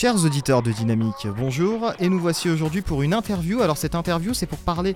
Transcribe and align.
Chers 0.00 0.24
auditeurs 0.24 0.62
de 0.62 0.70
Dynamique, 0.70 1.26
bonjour, 1.36 1.92
et 1.98 2.08
nous 2.08 2.20
voici 2.20 2.48
aujourd'hui 2.48 2.82
pour 2.82 3.02
une 3.02 3.12
interview. 3.12 3.62
Alors 3.62 3.76
cette 3.76 3.96
interview 3.96 4.32
c'est 4.32 4.46
pour 4.46 4.60
parler 4.60 4.94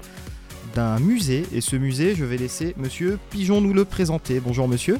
d'un 0.76 1.00
musée, 1.00 1.42
et 1.52 1.60
ce 1.60 1.74
musée 1.74 2.14
je 2.14 2.24
vais 2.24 2.36
laisser 2.36 2.72
Monsieur 2.76 3.18
Pigeon 3.30 3.60
nous 3.60 3.74
le 3.74 3.84
présenter. 3.84 4.38
Bonjour 4.38 4.68
Monsieur. 4.68 4.98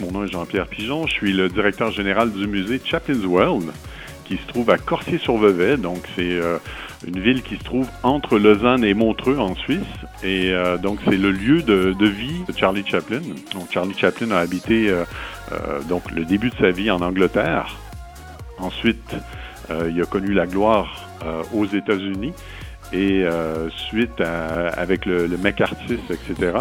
Mon 0.00 0.10
nom 0.10 0.24
est 0.24 0.32
Jean-Pierre 0.32 0.66
Pigeon, 0.66 1.06
je 1.06 1.12
suis 1.12 1.32
le 1.32 1.48
directeur 1.48 1.92
général 1.92 2.32
du 2.32 2.48
musée 2.48 2.80
Chaplin's 2.84 3.24
World, 3.24 3.70
qui 4.24 4.38
se 4.38 4.46
trouve 4.48 4.68
à 4.70 4.76
Corsier-sur-Vevey, 4.76 5.76
donc 5.76 5.98
c'est 6.16 6.32
euh, 6.32 6.58
une 7.06 7.20
ville 7.20 7.44
qui 7.44 7.58
se 7.58 7.62
trouve 7.62 7.86
entre 8.02 8.40
Lausanne 8.40 8.82
et 8.82 8.92
Montreux 8.92 9.38
en 9.38 9.54
Suisse, 9.54 9.82
et 10.24 10.50
euh, 10.50 10.78
donc 10.78 10.98
c'est 11.04 11.16
le 11.16 11.30
lieu 11.30 11.62
de, 11.62 11.94
vie 12.08 12.42
de 12.48 12.58
Charlie 12.58 12.84
Chaplin. 12.84 13.20
Donc 13.54 13.70
Charlie 13.70 13.96
Chaplin 13.96 14.32
a 14.32 14.38
habité 14.38 14.90
euh, 14.90 15.04
donc 15.88 16.10
le 16.10 16.24
début 16.24 16.50
de 16.50 16.56
sa 16.56 16.72
vie 16.72 16.90
en 16.90 17.00
Angleterre, 17.02 17.76
Ensuite, 18.58 19.14
euh, 19.70 19.90
il 19.90 20.00
a 20.00 20.06
connu 20.06 20.32
la 20.32 20.46
gloire 20.46 21.08
euh, 21.24 21.42
aux 21.54 21.66
États-Unis. 21.66 22.32
Et 22.92 23.24
euh, 23.24 23.70
suite 23.70 24.20
avec 24.20 25.06
le, 25.06 25.26
le 25.26 25.38
etc., 25.46 26.58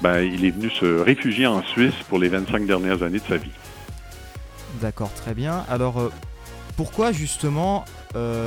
ben, 0.00 0.20
il 0.20 0.44
est 0.46 0.50
venu 0.50 0.70
se 0.70 1.00
réfugier 1.00 1.46
en 1.46 1.62
Suisse 1.62 1.94
pour 2.08 2.18
les 2.18 2.28
25 2.28 2.66
dernières 2.66 3.02
années 3.02 3.18
de 3.18 3.26
sa 3.28 3.36
vie. 3.36 3.50
D'accord, 4.80 5.12
très 5.12 5.34
bien. 5.34 5.64
Alors, 5.68 6.10
pourquoi 6.76 7.12
justement 7.12 7.84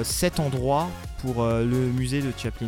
cet 0.03 0.39
endroit 0.39 0.87
pour 1.21 1.45
le 1.45 1.91
musée 1.91 2.21
de 2.21 2.31
Chaplin? 2.35 2.67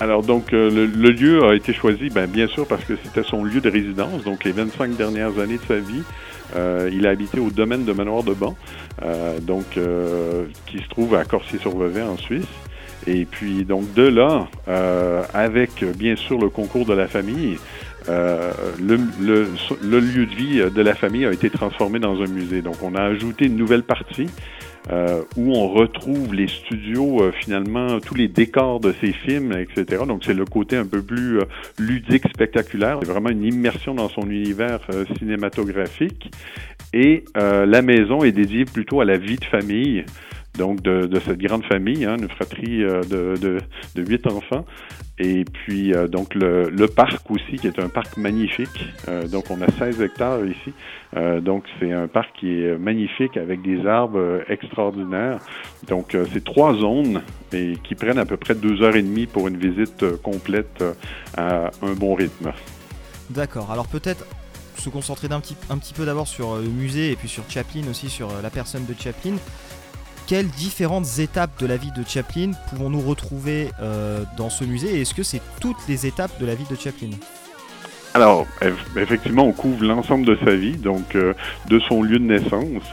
Alors 0.00 0.22
donc 0.22 0.50
le, 0.52 0.86
lieu 0.86 1.44
a 1.44 1.54
été 1.54 1.72
choisi 1.72 2.10
ben, 2.10 2.26
bien 2.26 2.46
sûr 2.46 2.66
parce 2.66 2.84
que 2.84 2.94
c'était 3.02 3.22
son 3.22 3.44
lieu 3.44 3.60
de 3.60 3.70
résidence, 3.70 4.24
donc 4.24 4.44
les 4.44 4.52
25 4.52 4.96
dernières 4.96 5.38
années 5.38 5.58
de 5.58 5.66
sa 5.66 5.76
vie, 5.76 6.02
euh, 6.56 6.90
il 6.92 7.06
a 7.06 7.10
habité 7.10 7.40
au 7.40 7.50
domaine 7.50 7.84
de 7.84 7.92
Manoir 7.92 8.22
de 8.22 8.34
Ban, 8.34 8.56
euh, 9.02 9.38
donc 9.40 9.76
euh, 9.76 10.44
qui 10.66 10.78
se 10.78 10.88
trouve 10.88 11.14
à 11.14 11.24
Corsier-sur-Vevey 11.24 12.02
en 12.02 12.16
Suisse. 12.16 12.46
Et 13.06 13.26
puis 13.26 13.64
donc 13.64 13.92
de 13.92 14.04
là, 14.04 14.48
avec 15.34 15.84
bien 15.94 16.16
sûr 16.16 16.38
le 16.38 16.48
concours 16.48 16.86
de 16.86 16.94
la 16.94 17.06
famille, 17.06 17.58
le, 18.08 18.98
le, 19.20 20.00
lieu 20.00 20.24
de 20.24 20.34
vie 20.34 20.62
de 20.74 20.82
la 20.82 20.94
famille 20.94 21.26
a 21.26 21.32
été 21.32 21.50
transformé 21.50 21.98
dans 21.98 22.22
un 22.22 22.26
musée. 22.26 22.62
Donc 22.62 22.82
on 22.82 22.94
a 22.94 23.02
ajouté 23.02 23.44
une 23.44 23.56
nouvelle 23.56 23.82
partie 23.82 24.30
euh, 24.90 25.22
où 25.36 25.54
on 25.54 25.68
retrouve 25.68 26.34
les 26.34 26.46
studios, 26.46 27.22
euh, 27.22 27.32
finalement, 27.32 28.00
tous 28.00 28.14
les 28.14 28.28
décors 28.28 28.80
de 28.80 28.94
ces 29.00 29.12
films, 29.12 29.52
etc. 29.52 30.02
Donc 30.06 30.24
c'est 30.24 30.34
le 30.34 30.44
côté 30.44 30.76
un 30.76 30.84
peu 30.84 31.00
plus 31.00 31.38
euh, 31.38 31.44
ludique, 31.78 32.28
spectaculaire. 32.28 32.98
C'est 33.00 33.08
vraiment 33.08 33.30
une 33.30 33.44
immersion 33.44 33.94
dans 33.94 34.10
son 34.10 34.28
univers 34.28 34.80
cinématographique. 35.18 36.30
Et 36.92 37.24
la 37.34 37.82
maison 37.82 38.22
est 38.22 38.30
dédiée 38.30 38.64
plutôt 38.66 39.00
à 39.00 39.04
la 39.04 39.18
vie 39.18 39.36
de 39.36 39.44
famille 39.44 40.04
donc 40.56 40.82
de, 40.82 41.06
de, 41.06 41.20
cette 41.20 41.38
grande 41.38 41.64
famille, 41.64 42.04
hein, 42.04 42.16
une 42.18 42.28
fratrie 42.28 42.78
de, 42.78 43.36
de, 43.36 43.58
de, 43.94 44.02
huit 44.02 44.26
enfants. 44.26 44.64
Et 45.18 45.44
puis 45.44 45.94
euh, 45.94 46.08
donc 46.08 46.34
le, 46.34 46.68
le, 46.70 46.88
parc 46.88 47.30
aussi, 47.30 47.56
qui 47.56 47.68
est 47.68 47.78
un 47.78 47.88
parc 47.88 48.16
magnifique. 48.16 48.88
Euh, 49.08 49.28
donc 49.28 49.44
on 49.50 49.60
a 49.62 49.70
16 49.78 50.00
hectares 50.00 50.44
ici. 50.44 50.72
Euh, 51.16 51.40
donc 51.40 51.64
c'est 51.78 51.92
un 51.92 52.08
parc 52.08 52.36
qui 52.38 52.62
est 52.62 52.76
magnifique 52.76 53.36
avec 53.36 53.62
des 53.62 53.86
arbres 53.86 54.40
extraordinaires. 54.48 55.38
Donc 55.86 56.16
c'est 56.32 56.42
trois 56.42 56.74
zones 56.74 57.22
et 57.52 57.74
qui 57.84 57.94
prennent 57.94 58.18
à 58.18 58.26
peu 58.26 58.36
près 58.36 58.56
deux 58.56 58.82
heures 58.82 58.96
et 58.96 59.02
demie 59.02 59.26
pour 59.26 59.46
une 59.46 59.56
visite 59.56 60.04
complète 60.22 60.82
à 61.36 61.70
un 61.82 61.92
bon 61.92 62.14
rythme. 62.14 62.52
D'accord. 63.30 63.70
Alors 63.70 63.86
peut-être 63.86 64.26
se 64.78 64.88
concentrer 64.88 65.28
un 65.30 65.40
petit, 65.40 65.56
un 65.70 65.78
petit 65.78 65.94
peu 65.94 66.04
d'abord 66.04 66.26
sur 66.26 66.56
le 66.56 66.68
musée 66.68 67.12
et 67.12 67.16
puis 67.16 67.28
sur 67.28 67.48
Chaplin 67.48 67.82
aussi, 67.88 68.10
sur 68.10 68.28
la 68.42 68.50
personne 68.50 68.84
de 68.86 68.94
Chaplin 68.98 69.36
quelles 70.26 70.48
différentes 70.48 71.18
étapes 71.18 71.60
de 71.60 71.66
la 71.66 71.76
vie 71.76 71.92
de 71.92 72.02
Chaplin 72.06 72.52
pouvons-nous 72.70 73.00
retrouver 73.00 73.70
euh, 73.80 74.22
dans 74.36 74.50
ce 74.50 74.64
musée 74.64 75.00
est-ce 75.00 75.14
que 75.14 75.22
c'est 75.22 75.42
toutes 75.60 75.88
les 75.88 76.06
étapes 76.06 76.38
de 76.40 76.46
la 76.46 76.54
vie 76.54 76.66
de 76.70 76.76
Chaplin? 76.76 77.10
Alors, 78.14 78.46
effectivement, 78.96 79.44
on 79.44 79.52
couvre 79.52 79.84
l'ensemble 79.84 80.24
de 80.24 80.38
sa 80.44 80.54
vie, 80.54 80.76
donc 80.76 81.16
euh, 81.16 81.34
de 81.68 81.80
son 81.80 82.00
lieu 82.02 82.20
de 82.20 82.24
naissance. 82.24 82.84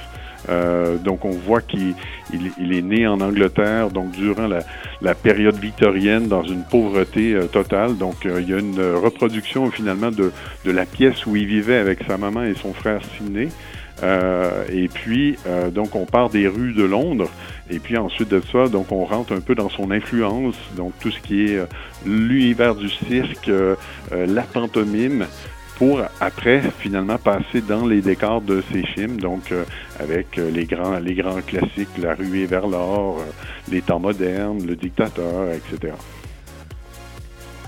Euh, 0.50 0.97
donc 0.97 1.23
on 1.23 1.29
voit 1.29 1.61
qu'il 1.61 1.94
est 2.33 2.81
né 2.81 3.05
en 3.05 3.22
Angleterre, 3.22 3.91
donc 3.91 4.09
durant 4.11 4.47
la, 4.47 5.13
période 5.13 5.59
victorienne, 5.59 6.28
dans 6.28 6.41
une 6.41 6.63
pauvreté 6.63 7.38
totale. 7.51 7.97
Donc 7.97 8.25
il 8.25 8.50
y 8.50 8.53
a 8.53 8.57
une 8.57 8.81
reproduction 8.95 9.69
finalement 9.69 10.09
de, 10.09 10.31
de, 10.66 10.72
la 10.72 10.88
pièce 10.88 11.28
où 11.28 11.35
il 11.35 11.45
vivait 11.45 11.78
avec 11.78 12.00
sa 12.07 12.17
maman 12.17 12.41
et 12.41 12.55
son 12.55 12.73
frère 12.73 13.01
Sidney. 13.16 13.50
Euh, 14.03 14.66
et 14.69 14.88
puis, 14.88 15.38
euh, 15.47 15.69
donc, 15.69 15.95
on 15.95 16.06
part 16.06 16.29
des 16.29 16.47
rues 16.47 16.73
de 16.73 16.84
Londres. 16.84 17.29
Et 17.69 17.79
puis 17.79 17.97
ensuite 17.97 18.29
de 18.29 18.41
ça, 18.51 18.67
donc, 18.67 18.91
on 18.91 19.06
rentre 19.06 19.34
un 19.34 19.39
peu 19.39 19.56
dans 19.56 19.69
son 19.69 19.91
influence. 19.91 20.56
Donc, 20.75 20.94
tout 21.00 21.12
ce 21.12 21.19
qui 21.19 21.45
est 21.45 21.57
euh, 21.57 21.66
l'univers 22.06 22.75
du 22.75 22.90
cirque, 22.90 23.50
la 24.11 24.41
pantomime 24.41 25.25
pour 25.78 26.01
après 26.19 26.61
finalement 26.79 27.17
passer 27.17 27.61
dans 27.61 27.85
les 27.85 28.01
décors 28.01 28.41
de 28.41 28.63
ces 28.72 28.84
films, 28.84 29.19
donc 29.19 29.53
avec 30.00 30.38
les 30.38 30.66
grands 30.66 31.00
les 31.00 31.16
grands 31.16 31.41
classiques, 31.41 31.97
La 31.97 32.13
ruée 32.13 32.45
vers 32.45 32.67
l'or, 32.67 33.19
les 33.69 33.81
temps 33.81 34.00
modernes, 34.00 34.66
Le 34.66 34.75
dictateur, 34.75 35.51
etc. 35.51 35.94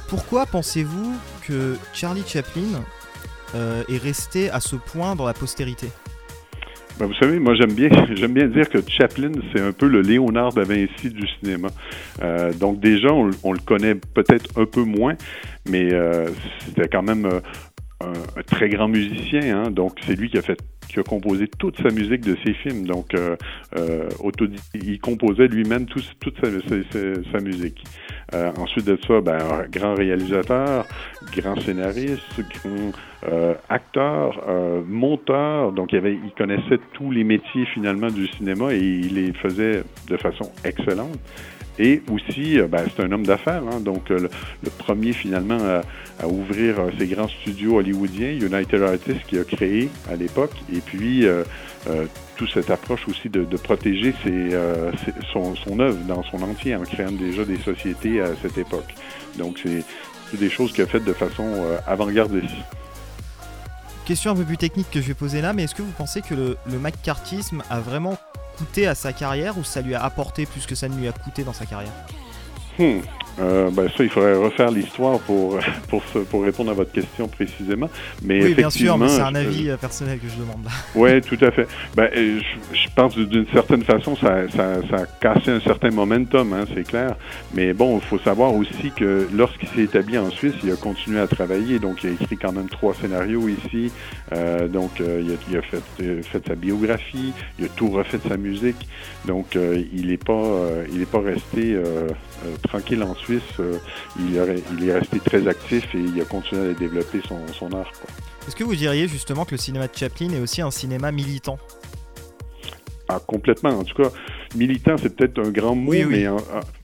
Pourquoi 0.10 0.46
pensez-vous 0.46 1.16
que 1.48 1.76
Charlie 1.94 2.26
Chaplin 2.26 2.84
est 3.56 3.98
resté 3.98 4.50
à 4.50 4.60
ce 4.60 4.76
point 4.76 5.16
dans 5.16 5.26
la 5.26 5.34
postérité? 5.34 5.90
Ben, 7.00 7.08
vous 7.08 7.14
savez, 7.16 7.40
moi 7.40 7.56
j'aime 7.56 7.74
bien 7.74 7.90
j'aime 8.16 8.34
bien 8.34 8.48
dire 8.48 8.70
que 8.70 8.78
Chaplin, 8.88 9.32
c'est 9.54 9.62
un 9.62 9.72
peu 9.72 9.88
le 9.88 10.02
Léonard 10.02 10.54
da 10.54 10.64
Vinci 10.64 11.10
du 11.10 11.28
cinéma. 11.40 11.70
Euh, 12.22 12.54
donc 12.54 12.80
déjà, 12.80 13.12
on, 13.12 13.26
le 13.26 13.66
connaît 13.66 13.96
peut-être 13.96 14.60
un 14.60 14.66
peu 14.66 14.84
moins, 14.84 15.16
mais 15.70 15.92
euh, 15.92 16.28
c'était 16.60 16.88
quand 16.88 17.02
même 17.02 17.26
euh, 17.26 17.40
un, 18.02 18.42
très 18.44 18.70
grand 18.70 18.88
musicien. 18.88 19.64
Hein, 19.64 19.72
donc 19.72 20.00
c'est 20.06 20.16
lui 20.16 20.30
qui 20.30 20.38
a 20.38 20.42
fait 20.42 20.60
qui 20.90 21.00
a 21.00 21.04
composé 21.04 21.48
toute 21.48 21.78
sa 21.82 21.90
musique 21.90 22.22
de 22.22 22.38
ses 22.46 22.54
films. 22.54 22.86
Donc 22.86 23.14
euh, 23.16 23.36
il 24.74 25.00
composait 25.00 25.48
lui-même 25.48 25.86
toute 25.86 26.36
sa, 26.42 27.40
musique. 27.40 27.84
ensuite 28.58 28.86
de 28.86 28.98
ça, 29.08 29.22
ben, 29.22 29.66
grand 29.72 29.96
réalisateur, 29.96 30.86
grand 31.36 31.60
scénariste, 31.62 32.42
grand 32.64 32.92
euh, 33.32 33.54
acteur, 33.70 34.44
euh, 34.50 34.82
monteur, 34.86 35.72
donc 35.72 35.94
il, 35.94 35.98
avait, 35.98 36.14
il 36.14 36.32
connaissait 36.38 36.80
tous 36.92 37.10
les 37.10 37.24
métiers 37.24 37.66
finalement 37.74 38.08
du 38.08 38.28
cinéma 38.28 38.74
et 38.74 38.80
il 38.80 39.16
les 39.16 39.32
faisait 39.32 39.84
de 40.10 40.18
façon 40.18 40.52
excellente. 40.66 41.18
Et 41.80 42.02
aussi, 42.12 42.60
euh, 42.60 42.68
ben, 42.68 42.86
c'est 42.96 43.04
un 43.04 43.12
homme 43.12 43.26
d'affaires, 43.26 43.64
hein, 43.64 43.80
donc 43.80 44.10
le, 44.10 44.30
premier 44.78 45.14
finalement 45.14 45.58
à, 46.20 46.28
ouvrir 46.28 46.76
ses 46.98 47.08
grands 47.08 47.28
studios 47.28 47.78
hollywoodiens, 47.78 48.32
United 48.32 48.82
Artists, 48.82 49.26
qui 49.28 49.38
a 49.38 49.44
créé 49.44 49.90
à 50.12 50.16
l'époque, 50.16 50.54
et 50.74 50.80
puis 50.80 51.26
toute 52.36 52.52
cette 52.54 52.70
approche 52.70 53.08
aussi 53.08 53.30
de, 53.30 53.44
protéger 53.58 54.14
son, 55.32 55.80
œuvre 55.80 55.98
dans 56.08 56.24
son 56.24 56.42
entier 56.42 56.76
en 56.76 56.84
créant 56.84 57.12
déjà 57.12 57.44
des 57.44 57.58
sociétés 57.58 58.22
à 58.22 58.30
cette 58.42 58.58
époque. 58.58 58.94
Donc 59.38 59.60
c'est 59.64 60.40
des 60.40 60.50
choses 60.50 60.72
qu'il 60.72 60.84
a 60.84 60.88
faites 60.88 61.06
de 61.06 61.14
façon 61.14 61.46
avant-gardiste. 61.88 62.56
Question 64.06 64.32
un 64.32 64.36
peu 64.36 64.44
plus 64.44 64.58
technique 64.58 64.92
que 64.92 65.00
je 65.00 65.08
vais 65.08 65.14
poser 65.14 65.42
là, 65.42 65.54
mais 65.54 65.64
est-ce 65.64 65.76
que 65.76 65.82
vous 65.82 65.94
pensez 65.98 66.22
que 66.22 66.34
le, 66.34 66.58
le 66.66 66.80
a 67.70 67.80
vraiment 67.80 68.18
à 68.88 68.96
sa 68.96 69.14
carrière 69.14 69.58
ou 69.58 69.64
ça 69.64 69.82
lui 69.82 69.96
a 69.96 70.04
apporté 70.04 70.46
plus 70.46 70.66
que 70.66 70.76
ça 70.76 70.88
ne 70.90 70.96
lui 70.96 71.08
a 71.08 71.12
coûté 71.12 71.44
dans 71.44 71.54
sa 71.54 71.66
carrière? 71.66 71.94
Hmm. 72.80 73.00
Euh, 73.40 73.72
ben 73.72 73.90
ça, 73.98 74.04
il 74.04 74.10
faudrait 74.10 74.36
refaire 74.36 74.70
l'histoire 74.70 75.20
pour, 75.20 75.58
pour, 75.90 76.02
pour 76.04 76.44
répondre 76.44 76.72
à 76.72 76.74
votre 76.74 76.92
question 76.92 77.28
précisément. 77.28 77.90
Mais 78.22 78.44
oui, 78.44 78.54
bien 78.54 78.70
sûr, 78.70 78.98
mais 78.98 79.10
c'est 79.10 79.22
un 79.22 79.36
avis 79.36 79.70
euh, 79.70 79.78
personnel 79.78 80.20
que 80.20 80.28
je 80.28 80.36
demande. 80.36 80.68
Oui, 80.96 81.22
tout 81.22 81.38
à 81.42 81.52
fait. 81.52 81.68
Ben, 81.96 82.10
je, 82.14 82.78
je 82.78 82.88
pense 82.96 83.18
d'une 83.18 83.48
certaine 83.48 83.84
façon, 83.84 84.16
ça, 84.16 84.48
ça, 84.50 84.76
ça, 84.90 84.96
a 84.98 85.06
cassé 85.06 85.52
un 85.52 85.60
certain 85.60 85.90
momentum, 85.90 86.54
hein, 86.54 86.66
c'est 86.74 86.86
clair. 86.86 87.16
Mais 87.54 87.74
bon, 87.74 87.98
il 87.98 88.08
faut 88.08 88.20
savoir 88.20 88.54
aussi 88.54 88.92
que 88.96 89.28
lorsqu'il 89.34 89.68
s'est 89.70 89.84
établi 89.84 90.18
en 90.18 90.30
Suisse, 90.30 90.54
il 90.64 90.72
a 90.72 90.76
continué 90.76 91.20
à 91.20 91.28
travailler. 91.28 91.80
Donc, 91.80 92.04
il 92.04 92.12
a 92.12 92.14
écrit 92.14 92.38
quand 92.38 92.52
même 92.52 92.70
trois 92.70 92.94
scénarios 92.94 93.48
ici. 93.50 93.92
Euh, 94.34 94.68
donc, 94.68 95.02
euh, 95.02 95.22
il, 95.24 95.32
a, 95.32 95.36
il, 95.50 95.58
a, 95.58 95.62
fait, 95.62 96.22
fait 96.22 96.48
sa 96.48 96.56
biographie, 96.56 97.34
il 97.58 97.66
a 97.66 97.70
tout 97.70 97.90
refait 97.90 98.18
de 98.18 98.30
sa 98.30 98.38
musique. 98.38 98.88
Donc, 99.26 99.56
il 99.56 100.08
n'est 100.08 100.18
pas, 100.18 100.44
il 100.92 101.02
est 101.02 101.10
pas 101.10 101.22
resté 101.22 101.78
tranquille 102.64 103.02
en 103.04 103.16
Suisse 103.16 103.23
Suisse, 103.24 103.42
euh, 103.60 103.78
il, 104.20 104.36
est 104.36 104.94
resté 104.94 105.20
très 105.20 105.48
actif 105.48 105.84
et 105.96 106.00
il 106.00 106.22
a 106.22 106.26
continué 106.26 106.72
à 106.72 106.74
développer 106.74 107.22
son, 107.28 107.74
art. 107.74 107.92
Est-ce 108.48 108.56
que 108.56 108.64
vous 108.64 108.76
diriez 108.76 109.08
justement 109.08 109.46
que 109.46 109.52
le 109.52 109.58
cinéma 109.58 109.88
de 109.88 109.96
Chaplin 109.96 110.30
est 110.32 110.40
aussi 110.40 110.62
un 110.62 110.72
cinéma 110.72 111.12
militant? 111.12 111.58
Ah, 113.10 113.20
complètement. 113.26 113.70
En 113.70 113.84
tout 113.84 114.02
cas, 114.02 114.10
militant, 114.56 114.98
c'est 114.98 115.16
peut-être 115.16 115.40
un 115.40 115.52
grand 115.52 115.76
mot, 115.76 115.92
Mais, 115.92 116.28
en, 116.28 116.38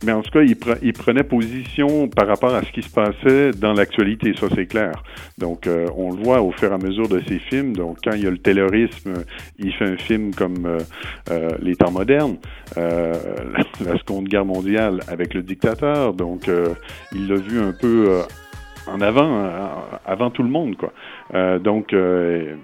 mais 0.04 0.12
en 0.12 0.22
tout 0.22 0.32
cas, 0.32 0.42
il, 0.42 0.56
il, 0.82 0.94
prenait 0.94 1.24
position 1.24 2.08
par 2.08 2.28
rapport 2.28 2.54
à 2.54 2.64
ce 2.64 2.72
qui 2.72 2.82
se 2.82 2.90
passait 2.90 3.52
dans 3.52 3.74
l'actualité, 3.74 4.34
ça 4.40 4.48
c'est 4.54 4.66
clair. 4.66 5.04
Donc, 5.38 5.68
euh, 5.68 5.88
on 5.96 6.12
le 6.12 6.24
voit 6.24 6.42
au 6.42 6.52
fur 6.52 6.72
et 6.72 6.74
à 6.74 6.78
mesure 6.78 7.08
de 7.08 7.22
ses 7.28 7.40
films. 7.40 7.76
Donc, 7.76 7.98
quand 8.04 8.14
il 8.14 8.24
y 8.24 8.28
a 8.28 8.32
le 8.32 8.38
terrorisme, 8.38 9.14
il 9.58 9.74
fait 9.74 9.86
un 9.86 9.98
film 9.98 10.34
comme 10.34 10.66
euh, 10.66 10.80
euh 11.32 11.50
Les 11.62 11.76
temps 11.76 11.92
modernes, 11.92 12.38
euh, 12.78 13.14
la 13.86 13.98
Seconde 13.98 14.26
Guerre 14.26 14.46
mondiale 14.46 15.00
avec 15.08 15.34
le 15.34 15.42
dictateur. 15.42 16.14
Donc, 16.14 16.50
il 17.14 17.28
l'a 17.28 17.36
vu 17.36 17.60
un 17.60 17.74
peu 17.74 18.22
en 18.88 19.02
avant, 19.02 19.52
avant 20.06 20.30
tout 20.32 20.44
le 20.44 20.50
monde, 20.50 20.76
quoi. 20.76 20.92
donc, 21.60 21.94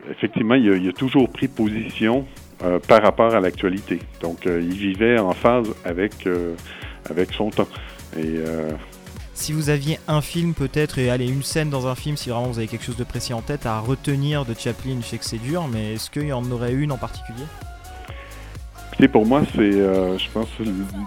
effectivement, 0.09 0.55
il 0.55 0.69
a, 0.71 0.75
il 0.75 0.89
a, 0.89 0.91
toujours 0.91 1.29
pris 1.29 1.47
position 1.47 2.25
euh, 2.63 2.79
par 2.79 3.01
rapport 3.01 3.35
à 3.35 3.41
l'actualité. 3.41 3.99
Donc, 4.21 4.47
euh, 4.47 4.61
il 4.61 4.77
vivait 4.77 5.19
en 5.19 5.33
phase 5.33 5.67
avec, 5.83 6.25
euh, 6.25 6.55
avec 7.09 7.33
son 7.33 7.49
temps. 7.49 7.67
Et, 8.17 8.39
si 9.33 9.51
vous 9.51 9.69
aviez 9.69 9.99
un 10.07 10.21
film 10.21 10.53
peut-être, 10.53 10.97
et 10.97 11.09
allez, 11.09 11.27
une 11.27 11.43
scène 11.43 11.69
dans 11.69 11.87
un 11.87 11.95
film, 11.95 12.15
si 12.15 12.29
vraiment 12.29 12.47
vous 12.47 12.59
avez 12.59 12.69
quelque 12.69 12.85
chose 12.85 12.95
de 12.95 13.03
précis 13.03 13.33
en 13.33 13.41
tête 13.41 13.65
à 13.65 13.79
retenir 13.79 14.45
de 14.45 14.53
Chaplin, 14.53 14.99
je 15.01 15.05
sais 15.05 15.17
que 15.17 15.25
c'est 15.25 15.37
dur, 15.37 15.67
mais 15.67 15.95
est-ce 15.95 16.09
qu'il 16.09 16.27
y 16.27 16.33
en 16.33 16.49
aurait 16.49 16.71
une 16.71 16.93
en 16.93 16.97
particulier? 16.97 17.43
Pour 19.09 19.25
moi, 19.25 19.41
c'est, 19.53 19.59
euh, 19.59 20.17
je 20.17 20.29
pense, 20.31 20.47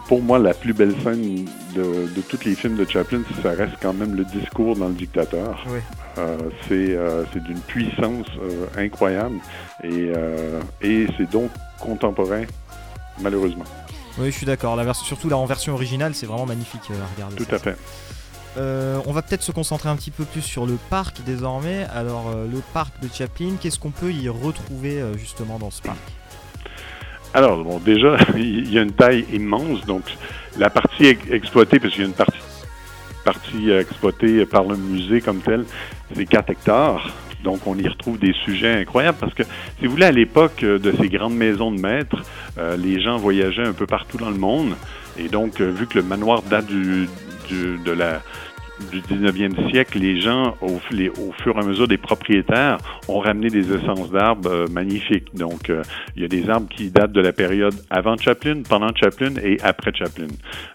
pour 0.09 0.23
moi, 0.23 0.39
la 0.39 0.53
plus 0.53 0.75
belle 0.75 0.95
scène 1.03 1.47
de, 1.75 1.83
de 2.15 2.21
tous 2.21 2.45
les 2.45 2.55
films 2.55 2.77
de 2.77 2.85
Chaplin, 2.89 3.23
ça 3.43 3.51
reste 3.51 3.75
quand 3.81 3.95
même 3.95 4.15
le 4.15 4.25
discours 4.25 4.77
dans 4.77 4.89
le 4.89 4.95
dictateur. 4.95 5.65
Euh, 6.19 6.37
c'est, 6.69 6.95
euh, 6.95 7.25
c'est 7.33 7.43
d'une 7.43 7.61
puissance 7.61 8.27
incroyable 8.77 9.37
et, 9.83 10.13
et 10.83 11.07
c'est 11.17 11.31
donc 11.31 11.51
contemporain, 11.81 12.43
malheureusement. 13.21 13.65
Oui, 14.19 14.27
je 14.27 14.37
suis 14.37 14.47
d'accord. 14.47 14.77
La 14.77 14.93
surtout 14.93 15.29
la 15.29 15.39
en 15.39 15.47
version 15.47 15.73
originale, 15.73 16.15
c'est 16.15 16.27
vraiment 16.27 16.47
magnifique 16.47 16.83
à 16.91 17.15
regarder. 17.15 17.37
Tout 17.37 17.55
à 17.55 17.59
fait. 17.59 17.77
on 18.57 19.13
va 19.13 19.23
peut-être 19.23 19.43
se 19.43 19.53
concentrer 19.53 19.89
un 19.89 19.97
petit 19.97 20.11
peu 20.11 20.25
plus 20.25 20.43
sur 20.43 20.67
le 20.67 20.77
parc 20.91 21.23
désormais. 21.25 21.87
Alors, 21.95 22.35
le 22.35 22.61
parc 22.75 23.01
de 23.01 23.09
Chaplin, 23.13 23.53
qu'est-ce 23.59 23.79
qu'on 23.79 23.93
peut 23.93 24.13
y 24.13 24.29
retrouver 24.29 25.03
justement 25.17 25.59
dans 25.59 25.71
ce 25.71 25.81
parc? 25.81 25.99
Alors, 27.35 27.63
bon, 27.63 27.79
déjà, 27.79 28.17
il 28.37 28.73
y 28.73 28.79
a 28.79 28.83
une 28.83 28.93
taille 28.93 29.25
immense, 29.33 29.85
donc 29.87 30.05
la 30.59 30.71
partie 30.71 31.07
exploitée, 31.07 31.79
parce 31.79 31.93
qu'il 31.93 32.03
y 32.03 32.07
a 32.07 32.09
une 32.09 32.15
partie, 32.15 32.39
partie 33.25 33.71
exploitée 33.71 34.47
par 34.47 34.65
le 34.65 34.77
musée 34.77 35.21
comme 35.21 35.41
tel, 35.41 35.65
c'est 36.15 36.27
4 36.27 36.51
hectares. 36.51 37.11
Donc, 37.45 37.67
on 37.67 37.79
y 37.79 37.87
retrouve 37.87 38.19
des 38.19 38.33
sujets 38.45 38.81
incroyables 38.81 39.19
parce 39.21 39.35
que, 39.35 39.45
si 39.79 39.87
vous 39.87 39.93
voulez, 39.93 40.07
à 40.07 40.13
l'époque 40.13 40.65
de 40.65 40.93
ces 41.01 41.09
grandes 41.09 41.37
maisons 41.37 41.71
de 41.71 41.81
maîtres, 41.81 42.23
euh, 42.59 42.77
les 42.77 43.01
gens 43.01 43.17
voyageaient 43.17 43.67
un 43.67 43.73
peu 43.73 43.87
partout 43.87 44.17
dans 44.17 44.31
le 44.31 44.39
monde. 44.39 44.75
Et 45.17 45.29
donc, 45.29 45.61
euh, 45.61 45.71
vu 45.71 45.87
que 45.87 45.99
le 45.99 46.05
manoir 46.05 46.43
date 46.43 46.67
du, 46.67 47.09
du, 47.49 47.79
de 47.85 47.93
la 47.93 48.23
du 48.91 49.01
19e 49.01 49.71
siècle, 49.71 49.99
les 49.99 50.21
gens, 50.21 50.55
au, 50.61 50.79
fur 51.43 51.57
et 51.57 51.61
à 51.61 51.67
mesure 51.67 51.89
des 51.89 51.99
propriétaires, 51.99 52.79
ont 53.09 53.19
ramené 53.19 53.49
des 53.49 53.73
essences 53.73 54.11
d'arbres 54.11 54.51
euh, 54.51 54.67
magnifiques. 54.71 55.35
Donc, 55.35 55.71
euh, 55.71 55.83
il 56.17 56.23
y 56.23 56.25
a 56.25 56.29
des 56.29 56.49
arbres 56.49 56.69
qui 56.69 56.91
datent 56.91 57.13
de 57.13 57.21
la 57.21 57.33
période 57.33 57.75
avant 57.91 58.17
Chaplin, 58.17 58.63
pendant 58.69 58.95
Chaplin 58.95 59.35
et 59.43 59.59
après 59.63 59.93
Chaplin. 59.95 60.29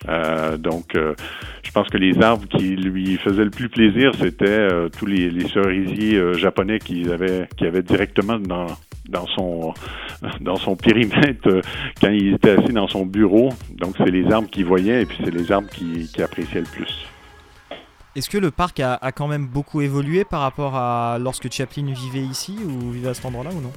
Euh, 0.10 0.58
donc, 0.58 0.96
euh, 0.96 1.14
je 1.64 1.72
pense 1.72 1.88
que 1.90 1.98
les 1.98 2.22
arbres 2.22 2.48
qui 2.48 2.76
lui 2.76 3.18
faisaient 3.18 3.46
le 3.46 3.50
plus 3.50 3.70
plaisir, 3.70 4.12
c'était 4.20 4.68
tous 4.98 5.06
les, 5.06 5.32
cerisiers 5.48 6.34
japonais 6.38 6.80
qu'il 6.80 7.12
avait, 7.12 7.48
qui 7.58 7.66
avait 7.66 7.82
directement 7.82 8.38
dans, 8.38 8.68
dans 9.10 9.26
son 9.28 9.74
dans 10.42 10.56
son 10.56 10.76
périmètre 10.76 11.62
quand 12.00 12.10
il 12.10 12.36
était 12.36 12.52
assis 12.52 12.74
dans 12.74 12.88
son 12.88 13.06
bureau. 13.06 13.50
Donc 13.72 13.96
c'est 13.98 14.12
les 14.12 14.32
arbres 14.32 14.50
qu'il 14.50 14.66
voyait 14.66 15.02
et 15.02 15.06
puis 15.06 15.18
c'est 15.24 15.34
les 15.34 15.52
arbres 15.52 15.70
qu'il 15.70 16.08
qui 16.08 16.22
appréciait 16.22 16.62
le 16.62 16.68
plus. 16.68 17.08
Est-ce 18.16 18.30
que 18.30 18.38
le 18.38 18.52
parc 18.52 18.80
a, 18.80 19.00
quand 19.12 19.28
même 19.28 19.48
beaucoup 19.48 19.82
évolué 19.82 20.24
par 20.24 20.42
rapport 20.42 20.76
à 20.76 21.18
lorsque 21.20 21.52
Chaplin 21.52 21.92
vivait 21.94 22.24
ici 22.24 22.56
ou 22.64 22.92
vivait 22.92 23.10
à 23.10 23.14
cet 23.16 23.26
endroit-là 23.26 23.50
ou 23.52 23.60
non? 23.62 23.72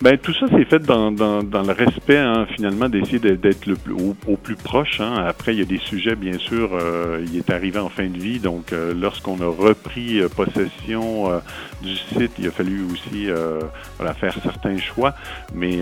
Ben, 0.00 0.18
tout 0.18 0.32
ça, 0.34 0.46
c'est 0.50 0.64
fait 0.64 0.80
dans, 0.80 1.12
dans, 1.12 1.62
le 1.62 1.72
respect, 1.72 2.18
hein, 2.18 2.46
finalement, 2.56 2.88
d'essayer 2.88 3.20
d'être 3.20 3.66
le 3.66 3.76
plus, 3.76 3.92
au, 3.92 4.36
plus 4.36 4.56
proche. 4.56 5.00
Hein. 5.00 5.14
Après, 5.28 5.54
il 5.54 5.60
y 5.60 5.62
a 5.62 5.66
des 5.66 5.78
sujets, 5.78 6.16
bien 6.16 6.38
sûr, 6.38 6.70
euh, 6.72 7.24
il 7.24 7.36
est 7.36 7.50
arrivé 7.50 7.78
en 7.78 7.88
fin 7.88 8.08
de 8.08 8.18
vie, 8.18 8.40
donc 8.40 8.72
euh, 8.72 8.94
lorsqu'on 8.94 9.40
a 9.40 9.46
repris 9.46 10.20
euh, 10.20 10.28
possession 10.28 11.30
du 11.82 11.94
site, 11.94 12.32
il 12.38 12.48
a 12.48 12.50
fallu 12.50 12.84
aussi 12.92 13.26
faire 14.18 14.34
certains 14.42 14.78
choix. 14.78 15.14
Mais, 15.54 15.80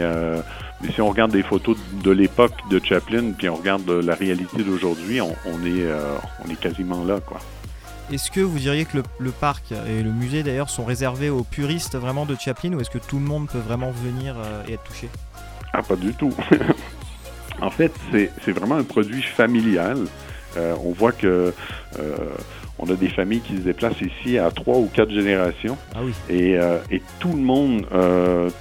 mais, 0.83 0.93
si 0.93 1.01
on 1.01 1.09
regarde 1.09 1.31
des 1.31 1.43
photos 1.43 1.79
de 2.05 2.11
l'époque 2.11 2.55
de 2.71 2.79
Chaplin, 2.85 3.33
puis 3.39 3.49
on 3.49 3.55
regarde 3.55 3.89
la 3.89 4.15
réalité 4.15 4.65
d'aujourd'hui, 4.65 5.23
on, 5.23 5.35
on, 5.47 5.65
est, 5.65 5.87
on 6.45 6.51
est 6.51 6.61
quasiment 6.61 7.05
là, 7.05 7.21
quoi. 7.21 7.41
Est-ce 8.13 8.33
que 8.33 8.41
vous 8.41 8.59
diriez 8.59 8.87
que 8.87 8.99
le, 9.21 9.31
parc 9.31 9.73
et 9.73 10.03
le 10.03 10.11
musée 10.11 10.43
d'ailleurs 10.43 10.69
sont 10.69 10.85
réservés 10.85 11.31
aux 11.31 11.45
puristes 11.45 11.95
vraiment 11.95 12.27
de 12.27 12.35
Chaplin 12.35 12.73
ou 12.73 12.81
est-ce 12.81 12.91
que 12.91 12.99
tout 12.99 13.21
le 13.21 13.25
monde 13.25 13.49
peut 13.49 13.59
vraiment 13.59 13.93
venir 13.93 14.35
euh, 14.37 14.65
et 14.69 14.73
être 14.73 14.83
touché? 14.83 15.09
Ah, 15.73 15.83
pas 15.83 15.95
du 15.95 16.13
tout. 16.15 16.33
en 17.63 17.71
fait, 17.71 17.93
c'est 18.11 18.51
vraiment 18.51 18.75
un 18.75 18.83
produit 18.83 19.23
familial. 19.23 19.99
Euh, 20.57 20.75
on 20.85 20.91
voit 20.91 21.13
que 21.13 21.55
euh, 22.01 22.17
on 22.81 22.91
a 22.91 22.95
des 22.95 23.09
familles 23.11 23.43
qui 23.43 23.59
se 23.59 23.63
déplacent 23.63 24.01
ici 24.01 24.39
à 24.39 24.51
trois 24.51 24.79
ou 24.79 24.91
quatre 24.93 25.13
générations. 25.13 25.79
Ah 25.95 26.01
oui. 26.03 26.13
et, 26.29 26.55
et, 26.91 27.03
tout 27.21 27.33
le 27.33 27.43
monde 27.43 27.87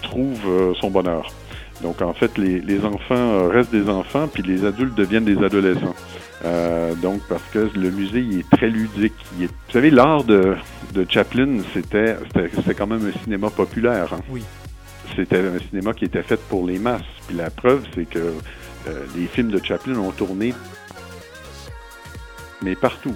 trouve 0.04 0.75
son 0.80 0.92
bonheur. 0.92 1.34
Donc 1.81 2.02
en 2.02 2.14
fait, 2.14 2.38
les, 2.38 2.60
les, 2.60 2.84
enfants 2.84 3.48
restent 3.50 3.72
des 3.72 3.90
enfants, 3.90 4.28
puis 4.28 4.44
les 4.44 4.66
adultes 4.66 4.96
deviennent 4.96 5.26
des 5.26 5.38
adolescents. 5.38 5.96
Euh, 6.46 6.94
donc, 6.96 7.22
parce 7.28 7.44
que 7.52 7.70
le 7.76 7.92
musée 7.92 8.22
il 8.22 8.40
est 8.40 8.50
très 8.50 8.70
ludique. 8.70 9.14
vous 9.38 9.48
savez, 9.72 9.90
l'art 9.90 10.24
de, 10.24 10.56
de 10.94 11.06
Chaplin, 11.10 11.60
c'était 11.74 12.16
quand 12.78 12.88
même 12.88 13.06
un 13.06 13.24
cinéma 13.24 13.50
populaire. 13.50 14.14
Hein. 14.14 14.22
Oui. 14.30 14.44
C'était 15.16 15.40
un 15.40 15.60
cinéma 15.70 15.94
qui 15.94 16.06
était 16.06 16.24
fait 16.24 16.40
pour 16.48 16.66
les 16.66 16.80
masses. 16.80 17.02
Puis 17.28 17.36
la 17.36 17.50
preuve, 17.50 17.86
c'est 17.96 18.06
que 18.06 18.20
euh, 18.20 19.06
les 19.16 19.25
films 19.25 19.50
de 19.50 19.64
Chaplin 19.64 19.98
ont 19.98 20.12
tourné, 20.12 20.54
mais 22.62 22.75
partout. 22.75 23.16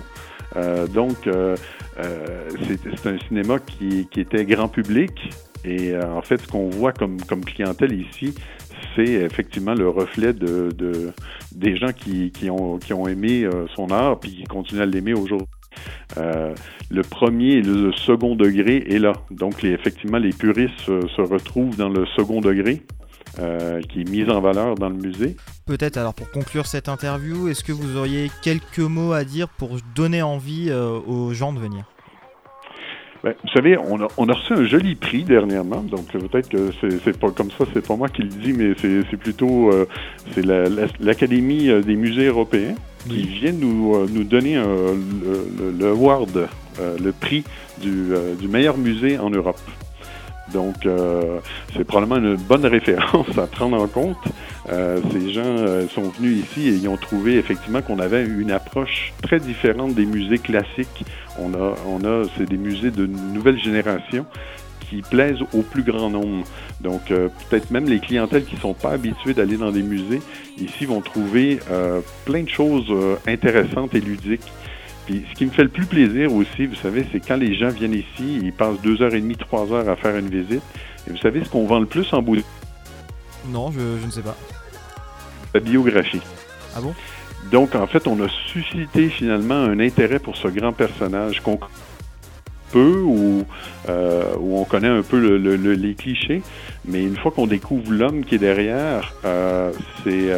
Euh, 0.56 0.88
donc, 0.88 1.28
euh, 1.28 1.56
euh 2.00 2.50
c'est 2.68 3.08
un 3.08 3.18
cinéma 3.28 3.60
qui, 3.60 4.08
qui, 4.12 4.22
était 4.22 4.46
grand 4.46 4.68
public. 4.68 5.12
Et 5.66 5.96
en 5.98 6.22
fait, 6.22 6.42
ce 6.42 6.48
qu'on 6.48 6.70
voit 6.70 6.92
comme, 6.92 7.18
clientèle 7.46 7.94
ici, 7.94 8.34
c'est 8.96 9.04
effectivement 9.04 9.74
le 9.74 9.90
reflet 9.90 10.34
de, 10.34 10.70
des 11.56 11.78
gens 11.78 11.92
qui, 11.94 12.50
ont, 12.50 13.08
aimé 13.08 13.44
euh, 13.44 13.66
son 13.76 13.88
art 13.88 14.20
puis 14.20 14.32
qui 14.36 14.44
continuent 14.44 14.82
à 14.82 14.86
l'aimer 14.86 15.14
aujourd'hui. 15.14 15.48
Euh, 16.18 16.54
le 16.92 17.02
premier 17.02 17.54
et 17.54 17.62
le 17.62 17.92
second 17.94 18.36
degré 18.36 18.86
est 18.90 19.00
là. 19.00 19.14
Donc, 19.32 19.64
effectivement, 19.64 20.20
les 20.20 20.32
puristes 20.32 20.80
se, 20.80 21.22
retrouvent 21.22 21.76
dans 21.76 21.90
le 21.90 22.06
second 22.18 22.42
degré. 22.42 22.82
Euh, 23.40 23.82
qui 23.82 24.02
est 24.02 24.10
mis 24.12 24.30
en 24.30 24.42
valeur 24.42 24.76
dans 24.76 24.90
le 24.90 24.96
musée. 24.96 25.36
Peut-être 25.66 25.98
alors 25.98 26.14
pour 26.14 26.30
conclure 26.30 26.68
cette 26.68 26.88
interview, 26.88 27.48
est-ce 27.48 27.64
que 27.64 27.72
vous 27.72 27.98
auriez 27.98 28.30
quelques 28.44 28.78
mots 28.78 29.12
à 29.12 29.24
dire 29.24 29.50
pour 29.50 29.80
donner 29.96 30.22
envie 30.22 30.72
aux 30.72 31.34
gens 31.34 31.52
de 31.52 31.58
venir? 31.58 31.93
Ben, 33.24 33.34
vous 33.44 33.50
savez, 33.50 33.78
on 33.78 34.02
a, 34.02 34.08
on 34.18 34.28
a 34.28 34.34
reçu 34.34 34.54
un 34.54 34.66
joli 34.66 34.96
prix 34.96 35.24
dernièrement, 35.24 35.82
donc 35.82 36.08
peut-être 36.08 36.50
que 36.50 36.72
c'est 36.82 37.18
pas 37.18 37.32
comme 37.32 37.52
ça, 37.52 37.66
c'est 37.74 37.86
pas 37.86 37.96
moi 37.96 38.10
qui 38.10 38.24
le 38.24 38.28
dis, 38.28 38.52
mais 38.54 38.74
c'est 38.80 39.18
plutôt 39.18 39.72
euh, 39.72 39.88
c'est 40.34 40.46
l'Académie 41.00 41.70
euh, 41.70 41.82
des 41.82 41.96
musées 41.96 42.28
européens 42.28 42.76
qui 43.08 43.24
vient 43.24 43.54
nous, 43.54 43.96
euh, 43.96 44.08
nous 44.12 44.24
donner 44.24 44.56
le, 44.56 45.72
le, 45.78 45.88
award, 45.88 46.48
le 46.80 47.12
prix 47.12 47.44
du, 47.82 48.10
du 48.40 48.48
meilleur 48.48 48.78
musée 48.78 49.18
en 49.18 49.30
Europe. 49.30 49.60
Donc, 50.52 50.86
euh, 50.86 51.40
c'est 51.76 51.84
probablement 51.84 52.18
une 52.18 52.36
bonne 52.36 52.66
référence 52.66 53.38
à 53.38 53.48
prendre 53.48 53.82
en 53.82 53.88
compte. 53.88 54.18
Euh, 54.70 55.00
ces 55.12 55.34
gens 55.34 55.42
euh, 55.44 55.88
sont 55.90 56.04
venus 56.04 56.46
ici 56.46 56.70
et 56.70 56.72
ils 56.72 56.88
ont 56.88 56.96
trouvé 56.96 57.38
effectivement 57.38 57.82
qu'on 57.82 58.00
avait 58.00 58.26
une 58.26 58.52
approche 58.52 59.14
très 59.22 59.40
différente 59.40 59.94
des 59.94 60.06
musées 60.06 60.38
classiques. 60.38 61.06
On 61.38 61.54
a, 61.54 61.76
on 61.88 62.06
a, 62.06 62.24
c'est 62.38 62.48
des 62.48 62.58
musées 62.58 62.92
de 62.92 63.06
nouvelle 63.06 63.60
génération 63.60 64.26
qui 64.80 65.02
plaisent 65.02 65.42
au 65.54 65.62
plus 65.62 65.84
grand 65.84 66.10
nombre. 66.10 66.46
Donc, 66.82 67.08
peut-être 67.08 67.72
même 67.72 67.86
les 67.86 68.00
clientèles 68.00 68.46
qui 68.46 68.56
ne 68.56 68.60
sont 68.60 68.74
pas 68.74 68.92
habituées 68.92 69.34
d'aller 69.34 69.58
dans 69.58 69.72
des 69.72 69.82
musées, 69.82 70.22
ici 70.60 70.86
vont 70.86 71.02
trouver 71.02 71.60
plein 72.26 72.44
de 72.44 72.50
choses 72.50 72.94
intéressantes 73.26 73.96
et 73.96 74.02
ludiques. 74.02 74.52
Puis 75.06 75.24
ce 75.30 75.36
qui 75.36 75.46
me 75.46 75.52
fait 75.52 75.64
le 75.64 75.70
plus 75.70 75.86
plaisir 75.86 76.34
aussi, 76.34 76.68
vous 76.68 76.76
savez, 76.76 77.06
c'est 77.12 77.26
quand 77.26 77.38
les 77.38 77.56
gens 77.56 77.70
viennent 77.70 77.94
ici, 77.96 78.40
ils 78.44 78.54
passent 78.54 78.82
deux 78.84 79.02
heures 79.02 79.16
et 79.16 79.22
demie, 79.22 79.38
trois 79.38 79.72
heures 79.72 79.90
à 79.90 79.96
faire 79.96 80.16
une 80.16 80.30
visite. 80.30 80.62
Et 81.08 81.12
vous 81.12 81.18
savez 81.18 81.44
ce 81.44 81.50
qu'on 81.50 81.66
vend 81.66 81.80
le 81.80 81.88
plus 81.88 82.14
en 82.14 82.22
bout 82.22 82.36
Non, 83.48 83.72
je, 83.72 84.06
ne 84.06 84.12
sais 84.12 84.22
pas. 84.22 84.36
La 85.54 85.60
biographie. 85.60 86.22
Ah 86.76 86.82
bon? 86.82 86.94
Donc, 87.52 87.76
en 87.76 87.88
fait, 87.88 88.08
on 88.08 88.22
a 88.24 88.28
suscité 88.52 89.10
finalement 89.10 89.56
un 89.56 89.80
intérêt 89.80 90.20
pour 90.20 90.38
ce 90.38 90.48
grand 90.48 90.74
personnage. 90.74 91.42
peu 92.72 93.02
ou 93.02 93.46
où 93.88 94.58
on 94.58 94.64
connaît 94.66 94.88
un 94.88 95.04
peu 95.04 95.36
les 95.36 95.94
clichés, 95.94 96.42
mais 96.86 97.04
une 97.04 97.18
fois 97.18 97.32
qu'on 97.32 97.46
découvre 97.46 97.92
l'homme 97.92 98.26
qui 98.26 98.36
est 98.36 98.40
derrière, 98.40 99.14
c'est 100.04 100.32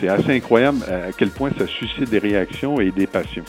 c'est 0.00 0.08
assez 0.08 0.32
incroyable 0.32 0.78
à 0.84 1.12
quel 1.12 1.30
point 1.30 1.50
ça 1.56 1.66
suscite 1.66 2.10
des 2.10 2.18
réactions 2.18 2.80
et 2.80 2.90
des 2.90 3.06
passions. 3.06 3.44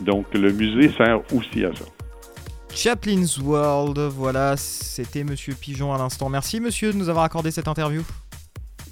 Donc 0.00 0.26
le 0.34 0.52
musée 0.52 0.92
sert 0.96 1.20
aussi 1.32 1.64
à 1.64 1.74
ça. 1.74 1.84
Chaplin's 2.76 3.38
World, 3.38 3.98
voilà, 3.98 4.54
c'était 4.58 5.24
Monsieur 5.24 5.54
Pigeon 5.54 5.94
à 5.94 5.98
l'instant. 5.98 6.28
Merci 6.28 6.60
Monsieur 6.60 6.92
de 6.92 6.98
nous 6.98 7.08
avoir 7.08 7.24
accordé 7.24 7.50
cette 7.50 7.68
interview. 7.68 8.02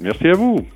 Merci 0.00 0.26
à 0.26 0.32
vous. 0.32 0.66